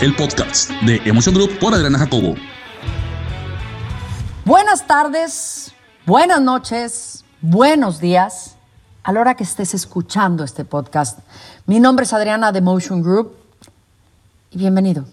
[0.00, 2.34] el podcast de Emotion Group por Adriana Jacobo.
[4.44, 5.72] Buenas tardes,
[6.04, 8.56] buenas noches, buenos días
[9.02, 11.20] a la hora que estés escuchando este podcast.
[11.64, 13.36] Mi nombre es Adriana de Emotion Group
[14.50, 15.06] y bienvenido.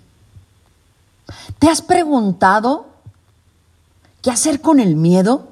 [1.59, 2.87] ¿Te has preguntado
[4.21, 5.47] qué hacer con el miedo?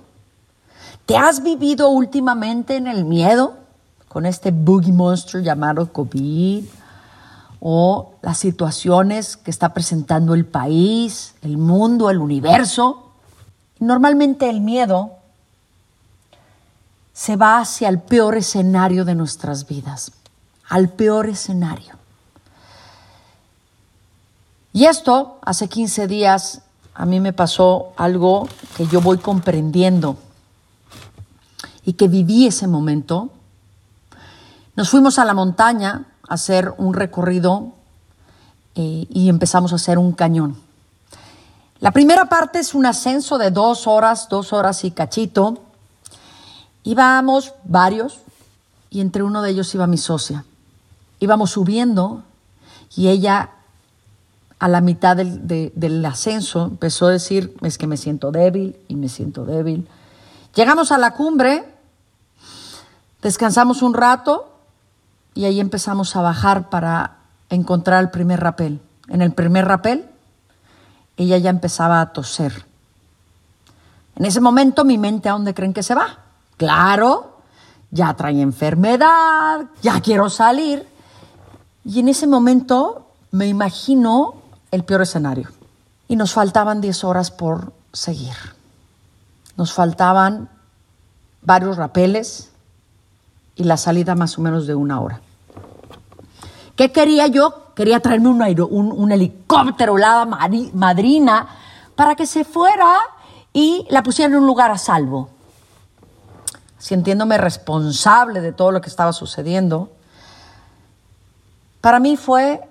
[1.05, 3.55] ¿Te has vivido últimamente en el miedo
[4.09, 6.65] con este boogie monster llamado COVID?
[7.63, 13.11] ¿O las situaciones que está presentando el país, el mundo, el universo?
[13.79, 15.11] Normalmente el miedo
[17.13, 20.11] se va hacia el peor escenario de nuestras vidas,
[20.69, 21.95] al peor escenario.
[24.73, 26.61] Y esto, hace 15 días,
[26.95, 30.17] a mí me pasó algo que yo voy comprendiendo
[31.85, 33.29] y que viví ese momento.
[34.75, 37.73] Nos fuimos a la montaña hacer un recorrido
[38.75, 40.55] eh, y empezamos a hacer un cañón.
[41.81, 45.57] La primera parte es un ascenso de dos horas, dos horas y cachito.
[46.83, 48.21] Íbamos varios
[48.89, 50.45] y entre uno de ellos iba mi socia.
[51.19, 52.23] Íbamos subiendo
[52.95, 53.49] y ella
[54.57, 58.95] a la mitad del, del, ascenso empezó a decir, es que me siento débil y
[58.95, 59.85] me siento débil.
[60.55, 61.65] Llegamos a la cumbre,
[63.21, 64.50] descansamos un rato
[65.33, 67.17] y ahí empezamos a bajar para
[67.49, 68.81] encontrar el primer rapel.
[69.07, 70.09] En el primer rapel,
[71.17, 72.65] ella ya empezaba a toser.
[74.15, 76.19] En ese momento mi mente, ¿a dónde creen que se va?
[76.57, 77.37] Claro,
[77.91, 80.87] ya trae enfermedad, ya quiero salir.
[81.83, 84.35] Y en ese momento me imagino
[84.71, 85.49] el peor escenario.
[86.07, 88.35] Y nos faltaban 10 horas por seguir.
[89.57, 90.49] Nos faltaban
[91.41, 92.50] varios rapeles
[93.61, 95.21] y la salida más o menos de una hora.
[96.75, 97.73] ¿Qué quería yo?
[97.75, 101.47] Quería traerme un, helicóptero, la madrina,
[101.95, 102.97] para que se fuera
[103.53, 105.29] y la pusiera en un lugar a salvo.
[106.79, 109.91] Sintiéndome responsable de todo lo que estaba sucediendo,
[111.81, 112.61] para mí fue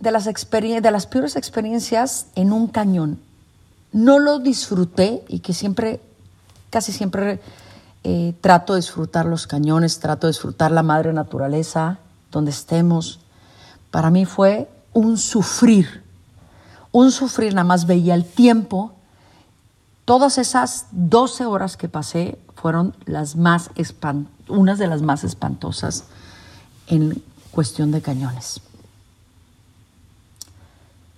[0.00, 3.20] de las, de las peores experiencias en un cañón.
[3.92, 6.00] No lo disfruté y que siempre,
[6.70, 7.40] casi siempre
[8.04, 11.98] eh, trato de disfrutar los cañones, trato de disfrutar la madre naturaleza,
[12.30, 13.20] donde estemos.
[13.90, 16.02] Para mí fue un sufrir,
[16.92, 18.92] un sufrir, nada más veía el tiempo.
[20.04, 23.70] Todas esas 12 horas que pasé fueron las más
[24.48, 26.04] unas de las más espantosas
[26.86, 28.60] en cuestión de cañones.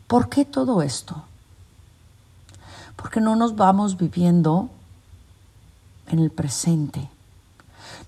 [0.06, 1.22] ¿Por qué todo esto?
[2.96, 4.68] Porque no nos vamos viviendo
[6.12, 7.08] en el presente.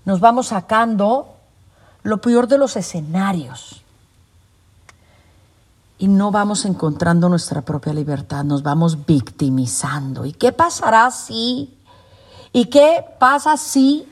[0.05, 1.35] Nos vamos sacando
[2.03, 3.81] lo peor de los escenarios.
[5.97, 10.25] Y no vamos encontrando nuestra propia libertad, nos vamos victimizando.
[10.25, 11.73] ¿Y qué pasará si?
[12.51, 14.05] ¿Y qué pasa si?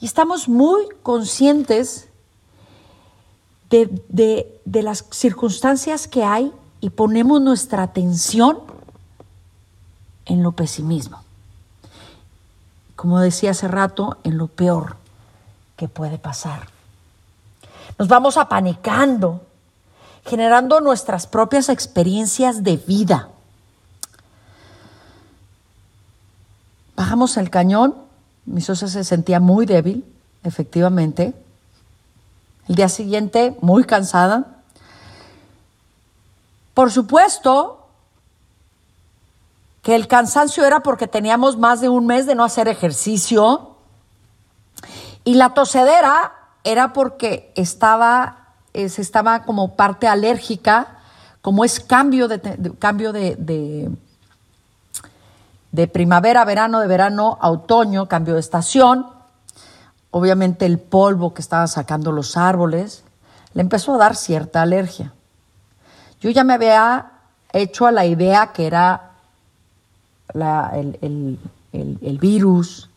[0.00, 2.08] Y estamos muy conscientes
[3.70, 8.58] de, de las circunstancias que hay y ponemos nuestra atención
[10.26, 11.22] en lo pesimismo.
[12.98, 14.96] Como decía hace rato, en lo peor
[15.76, 16.66] que puede pasar.
[17.96, 19.40] Nos vamos apanicando,
[20.26, 23.28] generando nuestras propias experiencias de vida.
[26.96, 27.94] Bajamos el cañón,
[28.46, 30.04] mi socia se sentía muy débil,
[30.42, 31.34] efectivamente.
[32.66, 34.56] El día siguiente, muy cansada,
[36.74, 37.87] por supuesto
[39.88, 43.76] que el cansancio era porque teníamos más de un mes de no hacer ejercicio
[45.24, 50.98] y la tosedera era porque estaba, se estaba como parte alérgica,
[51.40, 52.38] como es cambio de,
[52.78, 53.90] cambio de,
[55.72, 59.06] de primavera verano, de verano a otoño, cambio de estación.
[60.10, 63.04] Obviamente el polvo que estaba sacando los árboles
[63.54, 65.14] le empezó a dar cierta alergia.
[66.20, 67.12] Yo ya me había
[67.54, 69.07] hecho a la idea que era
[70.34, 71.38] el,
[71.72, 72.88] el virus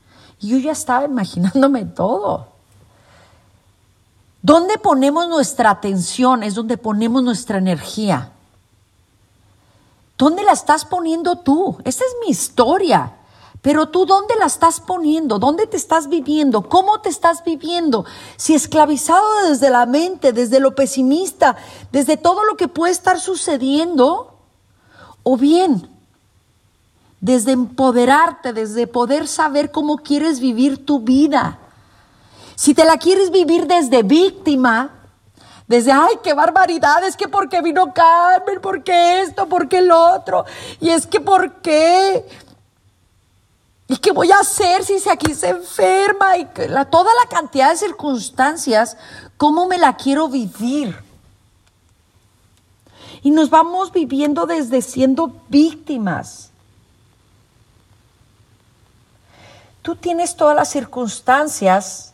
[0.42, 2.48] y yo ya estaba imaginándome todo.
[4.42, 6.42] ¿Dónde ponemos nuestra atención?
[6.42, 8.32] Es donde ponemos nuestra energía.
[10.18, 11.78] ¿Dónde la estás poniendo tú?
[11.84, 13.18] Esa es mi historia.
[13.62, 15.38] Pero tú, ¿dónde la estás poniendo?
[15.38, 16.68] ¿Dónde te estás viviendo?
[16.68, 18.06] ¿Cómo te estás viviendo?
[18.36, 21.56] Si esclavizado desde la mente, desde lo pesimista,
[21.92, 24.34] desde todo lo que puede estar sucediendo,
[25.22, 25.91] o bien
[27.22, 31.60] desde empoderarte, desde poder saber cómo quieres vivir tu vida.
[32.56, 34.98] Si te la quieres vivir desde víctima,
[35.68, 40.44] Desde, ay, qué barbaridad, es que porque vino Carmen, porque esto, porque el otro,
[40.82, 42.26] y es que por qué.
[43.88, 46.38] ¿Y qué voy a hacer si aquí se enferma?
[46.38, 46.46] Y
[46.92, 48.98] toda la cantidad de circunstancias,
[49.38, 50.94] ¿cómo me la quiero vivir?
[53.22, 56.51] Y nos vamos viviendo desde siendo víctimas.
[59.82, 62.14] Tú tienes todas las circunstancias,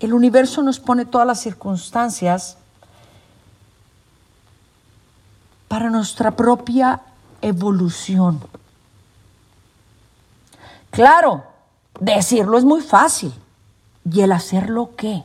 [0.00, 2.56] el universo nos pone todas las circunstancias
[5.68, 7.02] para nuestra propia
[7.42, 8.40] evolución.
[10.90, 11.44] Claro,
[12.00, 13.32] decirlo es muy fácil.
[14.10, 15.22] ¿Y el hacerlo qué?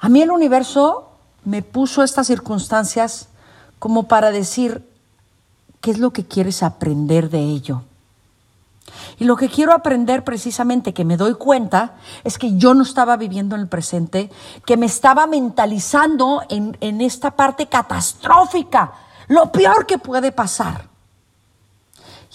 [0.00, 1.08] A mí el universo
[1.44, 3.28] me puso estas circunstancias
[3.78, 4.86] como para decir
[5.80, 7.84] qué es lo que quieres aprender de ello.
[9.18, 13.16] Y lo que quiero aprender precisamente, que me doy cuenta, es que yo no estaba
[13.16, 14.30] viviendo en el presente,
[14.64, 18.92] que me estaba mentalizando en, en esta parte catastrófica,
[19.28, 20.86] lo peor que puede pasar.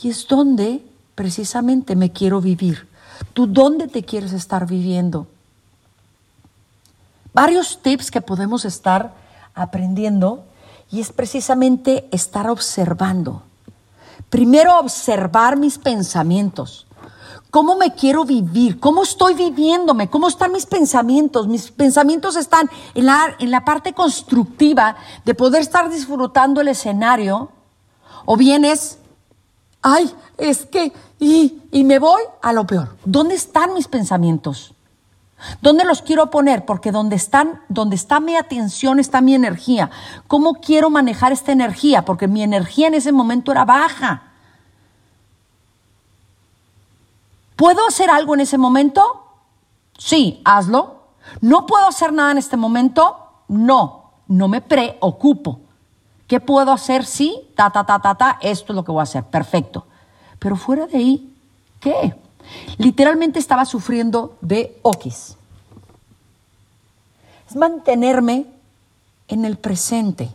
[0.01, 0.83] Y es donde
[1.15, 2.87] precisamente me quiero vivir.
[3.33, 5.27] ¿Tú dónde te quieres estar viviendo?
[7.33, 9.13] Varios tips que podemos estar
[9.55, 10.43] aprendiendo
[10.91, 13.43] y es precisamente estar observando.
[14.33, 16.87] Primero observar mis pensamientos.
[17.51, 18.79] ¿Cómo me quiero vivir?
[18.79, 20.09] ¿Cómo estoy viviéndome?
[20.09, 21.47] ¿Cómo están mis pensamientos?
[21.47, 27.51] Mis pensamientos están en la, en la parte constructiva de poder estar disfrutando el escenario.
[28.25, 28.97] O bien es,
[29.83, 32.97] ay, es que, y, y me voy a lo peor.
[33.05, 34.73] ¿Dónde están mis pensamientos?
[35.61, 36.65] ¿Dónde los quiero poner?
[36.65, 39.89] Porque donde están, donde está mi atención está mi energía.
[40.27, 42.05] ¿Cómo quiero manejar esta energía?
[42.05, 44.23] Porque mi energía en ese momento era baja.
[47.55, 49.25] ¿Puedo hacer algo en ese momento?
[49.97, 51.03] Sí, hazlo.
[51.41, 53.17] ¿No puedo hacer nada en este momento?
[53.47, 55.59] No, no me preocupo.
[56.27, 57.05] ¿Qué puedo hacer?
[57.05, 59.23] Sí, ta, ta, ta, ta, ta, esto es lo que voy a hacer.
[59.23, 59.85] Perfecto.
[60.39, 61.35] Pero fuera de ahí,
[61.79, 62.15] ¿qué?
[62.77, 65.35] Literalmente estaba sufriendo de okis.
[67.49, 68.45] Es mantenerme
[69.27, 70.29] en el presente.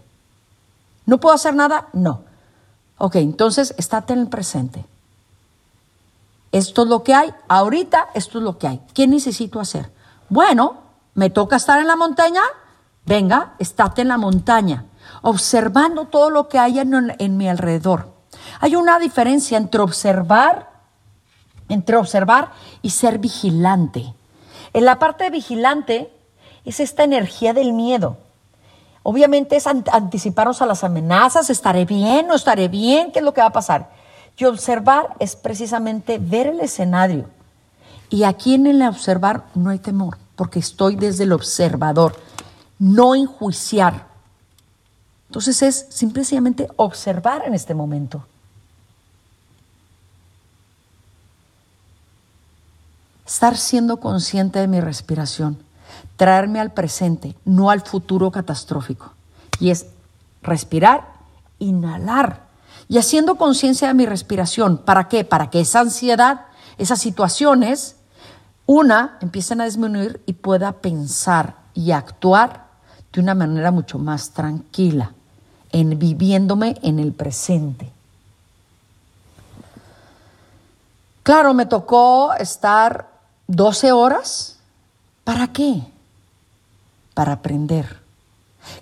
[1.06, 1.88] ¿No puedo hacer nada?
[1.92, 2.22] No.
[2.98, 4.84] Ok, entonces estate en el presente.
[6.52, 7.32] Esto es lo que hay.
[7.48, 8.80] Ahorita esto es lo que hay.
[8.94, 9.90] ¿Qué necesito hacer?
[10.28, 10.78] Bueno,
[11.14, 12.42] me toca estar en la montaña.
[13.06, 14.84] Venga, estate en la montaña,
[15.22, 18.12] observando todo lo que hay en, en mi alrededor.
[18.60, 20.67] Hay una diferencia entre observar
[21.68, 24.14] entre observar y ser vigilante.
[24.72, 26.12] En la parte de vigilante
[26.64, 28.16] es esta energía del miedo.
[29.02, 33.40] Obviamente es anticiparnos a las amenazas, estaré bien, no estaré bien, qué es lo que
[33.40, 33.90] va a pasar.
[34.36, 37.28] Y observar es precisamente ver el escenario.
[38.10, 42.16] Y aquí en el observar no hay temor, porque estoy desde el observador,
[42.78, 44.06] no enjuiciar.
[45.28, 48.24] Entonces es simplemente observar en este momento.
[53.28, 55.58] Estar siendo consciente de mi respiración,
[56.16, 59.12] traerme al presente, no al futuro catastrófico.
[59.60, 59.84] Y es
[60.40, 61.04] respirar,
[61.58, 62.40] inhalar
[62.88, 64.78] y haciendo conciencia de mi respiración.
[64.78, 65.24] ¿Para qué?
[65.24, 66.46] Para que esa ansiedad,
[66.78, 67.96] esas situaciones,
[68.64, 72.64] una, empiecen a disminuir y pueda pensar y actuar
[73.12, 75.12] de una manera mucho más tranquila,
[75.70, 77.92] en viviéndome en el presente.
[81.22, 83.17] Claro, me tocó estar
[83.48, 84.58] 12 horas.
[85.24, 85.82] ¿Para qué?
[87.14, 87.98] Para aprender.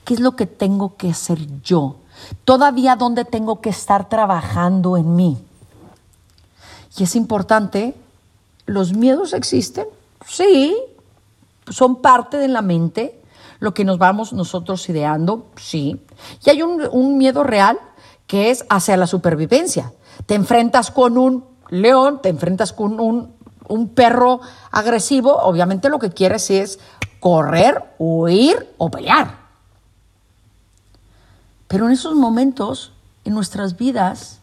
[0.04, 1.96] ¿Qué es lo que tengo que hacer yo?
[2.44, 5.38] Todavía dónde tengo que estar trabajando en mí.
[6.96, 7.94] Y es importante,
[8.66, 9.86] ¿los miedos existen?
[10.26, 10.76] Sí,
[11.68, 13.20] son parte de la mente,
[13.60, 16.00] lo que nos vamos nosotros ideando, sí.
[16.44, 17.78] Y hay un, un miedo real
[18.26, 19.92] que es hacia la supervivencia.
[20.26, 23.35] Te enfrentas con un león, te enfrentas con un
[23.68, 26.78] un perro agresivo, obviamente lo que quieres es
[27.20, 29.38] correr, huir o pelear.
[31.68, 32.92] Pero en esos momentos,
[33.24, 34.38] en nuestras vidas,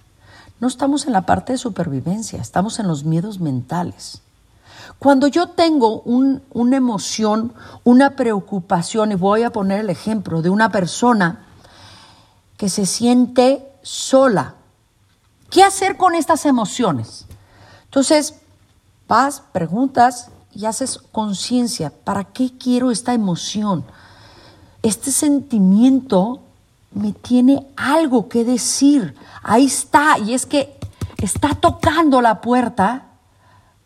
[0.59, 4.21] no estamos en la parte de supervivencia, estamos en los miedos mentales.
[4.99, 7.53] Cuando yo tengo una emoción,
[7.83, 11.45] una preocupación, y voy a poner el ejemplo de una persona
[12.57, 14.55] que se siente sola,
[15.49, 17.25] ¿qué hacer con estas emociones?
[17.85, 18.35] Entonces,
[19.07, 21.91] Vas, preguntas y haces conciencia.
[22.03, 23.83] ¿Para qué quiero esta emoción?
[24.81, 26.41] Este sentimiento
[26.91, 29.15] me tiene algo que decir.
[29.41, 30.17] Ahí está.
[30.19, 30.77] Y es que
[31.17, 33.05] está tocando la puerta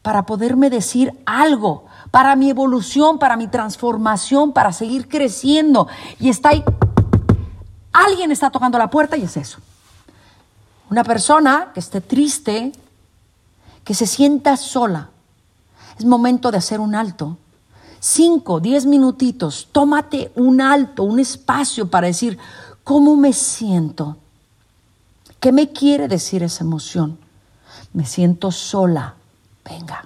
[0.02, 5.88] para poderme decir algo, para mi evolución, para mi transformación, para seguir creciendo.
[6.20, 6.64] Y está ahí,
[7.92, 9.60] alguien está tocando la puerta y es eso.
[10.90, 12.72] Una persona que esté triste,
[13.88, 15.08] que se sienta sola.
[15.98, 17.38] Es momento de hacer un alto.
[18.02, 22.38] Cinco, diez minutitos, tómate un alto, un espacio para decir,
[22.84, 24.18] ¿cómo me siento?
[25.40, 27.18] ¿Qué me quiere decir esa emoción?
[27.94, 29.14] Me siento sola.
[29.64, 30.06] Venga.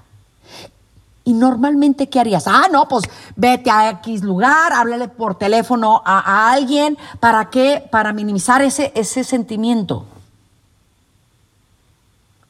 [1.24, 2.44] Y normalmente, ¿qué harías?
[2.46, 7.00] Ah, no, pues vete a X lugar, háblale por teléfono a, alguien.
[7.20, 7.84] ¿Para qué?
[7.90, 10.06] Para minimizar ese, ese sentimiento.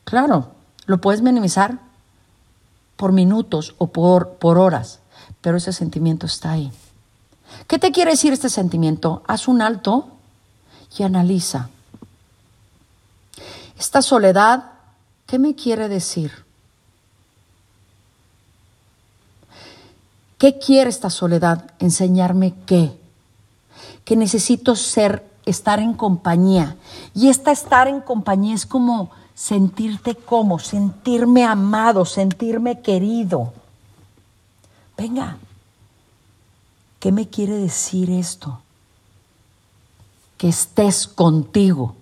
[0.03, 0.59] Claro,
[0.91, 1.79] lo puedes minimizar
[2.97, 4.99] por minutos o por, por horas,
[5.39, 6.69] pero ese sentimiento está ahí.
[7.65, 9.23] ¿Qué te quiere decir este sentimiento?
[9.25, 10.09] Haz un alto
[10.97, 11.69] y analiza.
[13.79, 14.65] Esta soledad,
[15.27, 16.43] ¿qué me quiere decir?
[20.37, 21.71] ¿Qué quiere esta soledad?
[21.79, 22.99] Enseñarme qué.
[24.03, 26.75] Que necesito ser, estar en compañía.
[27.15, 33.53] Y esta estar en compañía es como sentirte como, sentirme amado, sentirme querido.
[34.95, 35.37] Venga,
[36.99, 38.61] ¿qué me quiere decir esto?
[40.37, 41.95] Que estés contigo,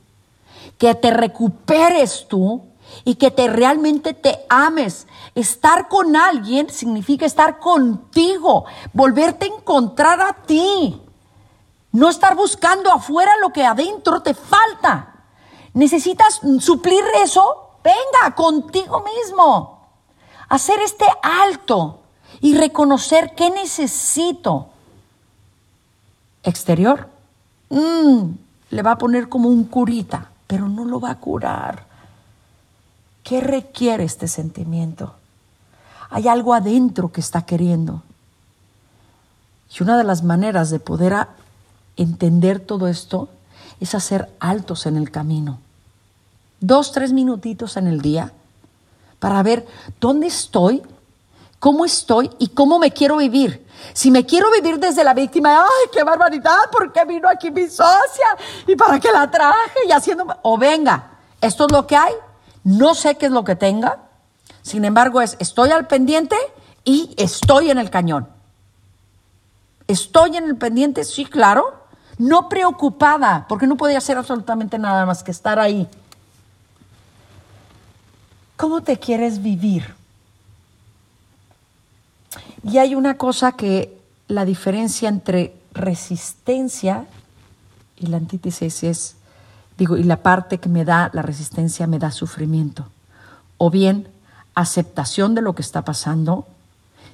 [0.77, 2.61] que te recuperes tú
[3.05, 5.07] y que te realmente te ames.
[5.33, 11.01] Estar con alguien significa estar contigo, volverte a encontrar a ti.
[11.93, 15.18] No estar buscando afuera lo que adentro te falta.
[15.73, 17.69] ¿Necesitas suplir eso?
[17.83, 19.79] Venga, contigo mismo.
[20.49, 21.99] Hacer este alto
[22.41, 24.69] y reconocer qué necesito.
[26.43, 27.07] Exterior,
[27.69, 28.21] mm,
[28.71, 31.85] le va a poner como un curita, pero no lo va a curar.
[33.23, 35.13] ¿Qué requiere este sentimiento?
[36.09, 38.01] Hay algo adentro que está queriendo.
[39.71, 41.27] Y una de las maneras de poder
[41.95, 43.29] entender todo esto
[43.79, 45.59] es hacer altos en el camino.
[46.59, 48.33] Dos, tres minutitos en el día
[49.19, 49.67] para ver
[49.99, 50.81] dónde estoy,
[51.59, 53.65] cómo estoy y cómo me quiero vivir.
[53.93, 57.67] Si me quiero vivir desde la víctima, ay, qué barbaridad, ¿por qué vino aquí mi
[57.67, 58.27] socia?
[58.67, 59.79] ¿Y para qué la traje?
[59.87, 62.13] Y haciendo, o venga, esto es lo que hay,
[62.63, 63.99] no sé qué es lo que tenga,
[64.61, 66.35] sin embargo es, estoy al pendiente
[66.83, 68.27] y estoy en el cañón.
[69.87, 71.78] Estoy en el pendiente, sí, claro,
[72.19, 75.87] no preocupada, porque no podía hacer absolutamente nada más que estar ahí.
[78.57, 79.95] ¿Cómo te quieres vivir?
[82.61, 83.97] Y hay una cosa que
[84.27, 87.05] la diferencia entre resistencia
[87.95, 89.15] y la antítesis es,
[89.77, 92.85] digo, y la parte que me da la resistencia me da sufrimiento.
[93.57, 94.09] O bien
[94.55, 96.45] aceptación de lo que está pasando,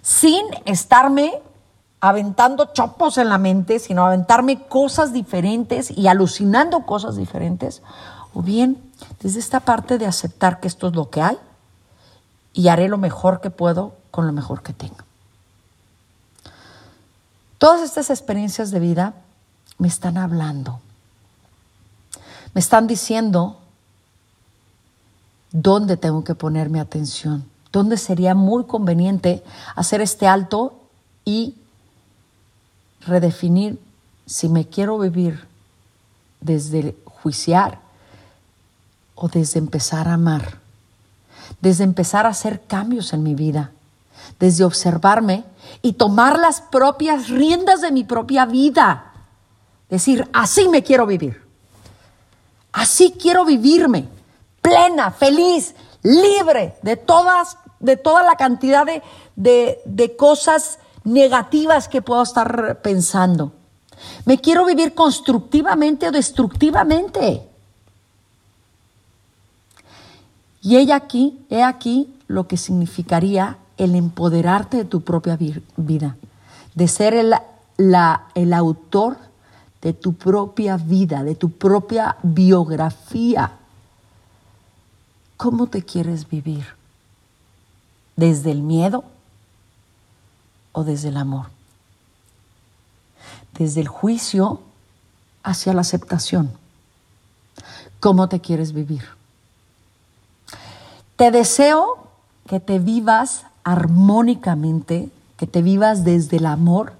[0.01, 1.33] sin estarme
[2.09, 7.81] aventando chopos en la mente, sino aventarme cosas diferentes y alucinando cosas diferentes,
[8.33, 8.81] o bien
[9.21, 11.37] desde esta parte de aceptar que esto es lo que hay
[12.53, 14.97] y haré lo mejor que puedo con lo mejor que tengo.
[17.57, 19.13] Todas estas experiencias de vida
[19.77, 20.79] me están hablando,
[22.53, 23.59] me están diciendo
[25.51, 29.43] dónde tengo que poner mi atención, dónde sería muy conveniente
[29.75, 30.79] hacer este alto
[31.23, 31.55] y
[33.01, 33.79] redefinir
[34.25, 35.47] si me quiero vivir
[36.41, 37.79] desde juiciar
[39.15, 40.59] o desde empezar a amar,
[41.61, 43.71] desde empezar a hacer cambios en mi vida,
[44.39, 45.43] desde observarme
[45.81, 49.11] y tomar las propias riendas de mi propia vida.
[49.89, 51.41] Decir, así me quiero vivir.
[52.71, 54.07] Así quiero vivirme,
[54.61, 59.01] plena, feliz, libre de todas, de toda la cantidad de,
[59.35, 63.53] de, de cosas negativas que puedo estar pensando.
[64.25, 67.47] Me quiero vivir constructivamente o destructivamente.
[70.61, 75.37] Y ella aquí, he aquí lo que significaría el empoderarte de tu propia
[75.77, 76.17] vida,
[76.73, 77.33] de ser el,
[77.77, 79.17] el autor
[79.81, 83.51] de tu propia vida, de tu propia biografía.
[85.37, 86.65] ¿Cómo te quieres vivir?
[88.15, 89.03] ¿Desde el miedo?
[90.75, 91.47] O desde el amor?
[93.57, 94.59] Desde el juicio
[95.41, 96.51] hacia la aceptación.
[98.01, 99.03] ¿Cómo te quieres vivir?
[101.15, 102.09] Te deseo
[102.45, 106.93] que te vivas armónicamente, que te vivas desde el amor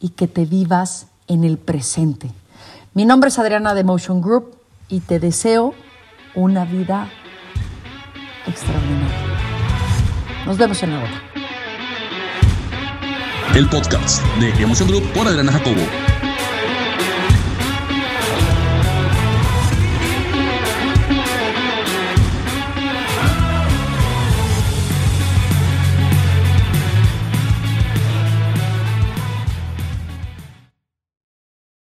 [0.00, 2.32] y que te vivas en el presente.
[2.92, 4.56] Mi nombre es Adriana de Motion Group
[4.88, 5.74] y te deseo
[6.34, 7.08] una vida
[8.48, 9.16] extraordinaria.
[10.44, 11.29] Nos vemos en la otra.
[13.54, 16.09] El podcast de Emoción Group por Adriana Jacobo.